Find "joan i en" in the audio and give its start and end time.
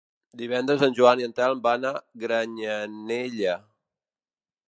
0.99-1.35